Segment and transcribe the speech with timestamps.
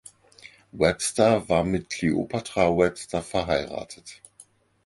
[0.71, 4.23] Webster war mit Cleopatra Webster verheiratet.